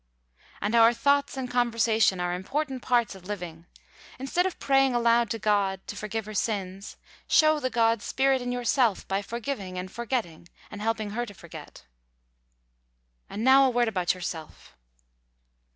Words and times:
And 0.61 0.73
our 0.73 0.93
thoughts 0.95 1.37
and 1.37 1.47
conversation 1.47 2.19
are 2.19 2.33
important 2.33 2.81
parts 2.81 3.13
of 3.13 3.25
living. 3.27 3.67
Instead 4.17 4.47
of 4.47 4.57
praying 4.57 4.95
aloud 4.95 5.29
to 5.29 5.37
God 5.37 5.85
to 5.85 5.95
forgive 5.95 6.25
her 6.25 6.33
sins, 6.33 6.97
show 7.27 7.59
the 7.59 7.69
God 7.69 8.01
spirit 8.01 8.41
in 8.41 8.51
yourself 8.51 9.07
by 9.07 9.21
forgiving 9.21 9.77
and 9.77 9.91
forgetting 9.91 10.49
and 10.71 10.81
helping 10.81 11.11
her 11.11 11.27
to 11.27 11.35
forget. 11.35 11.85
And 13.29 13.43
now 13.43 13.67
a 13.67 13.69
word 13.69 13.87
about 13.87 14.15
yourself. 14.15 14.75